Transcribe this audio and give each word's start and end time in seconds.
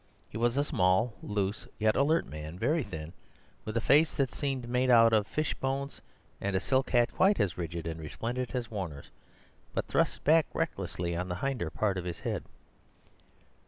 He 0.29 0.35
was 0.39 0.57
a 0.57 0.63
small, 0.63 1.13
loose, 1.21 1.67
yet 1.77 1.95
alert 1.95 2.25
man, 2.25 2.57
very 2.57 2.81
thin, 2.81 3.13
with 3.65 3.77
a 3.77 3.81
face 3.81 4.15
that 4.15 4.31
seemed 4.31 4.67
made 4.67 4.89
out 4.89 5.13
of 5.13 5.27
fish 5.27 5.53
bones, 5.53 6.01
and 6.41 6.55
a 6.55 6.59
silk 6.59 6.89
hat 6.89 7.13
quite 7.13 7.39
as 7.39 7.55
rigid 7.55 7.85
and 7.85 7.99
resplendent 7.99 8.55
as 8.55 8.71
Warner's, 8.71 9.11
but 9.75 9.85
thrust 9.85 10.23
back 10.23 10.47
recklessly 10.55 11.15
on 11.15 11.27
the 11.27 11.35
hinder 11.35 11.69
part 11.69 11.99
of 11.99 12.05
his 12.05 12.21
head. 12.21 12.45